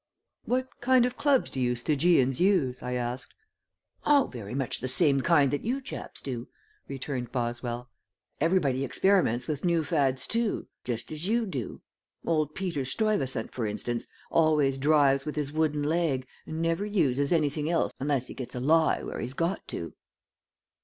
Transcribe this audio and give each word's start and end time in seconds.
"What 0.45 0.81
kind 0.81 1.05
of 1.05 1.15
clubs 1.15 1.51
do 1.51 1.61
you 1.61 1.75
Stygians 1.75 2.39
use?" 2.41 2.81
I 2.81 2.93
asked. 2.93 3.35
"Oh, 4.03 4.31
very 4.33 4.55
much 4.55 4.79
the 4.79 4.87
same 4.87 5.21
kind 5.21 5.51
that 5.51 5.63
you 5.63 5.79
chaps 5.79 6.21
do," 6.21 6.47
returned 6.87 7.31
Boswell. 7.31 7.87
"Everybody 8.39 8.83
experiments 8.83 9.47
with 9.47 9.63
new 9.63 9.83
fads, 9.83 10.25
too, 10.25 10.65
just 10.83 11.11
as 11.11 11.27
you 11.27 11.45
do. 11.45 11.81
Old 12.25 12.55
Peter 12.55 12.83
Stuyvesant, 12.83 13.51
for 13.51 13.67
instance, 13.67 14.07
always 14.31 14.79
drives 14.79 15.23
with 15.23 15.35
his 15.35 15.53
wooden 15.53 15.83
leg, 15.83 16.25
and 16.47 16.63
never 16.63 16.83
uses 16.83 17.31
anything 17.31 17.69
else 17.69 17.93
unless 17.99 18.25
he 18.25 18.33
gets 18.33 18.55
a 18.55 18.59
lie 18.59 19.03
where 19.03 19.19
he's 19.19 19.35
got 19.35 19.67
to." 19.67 19.93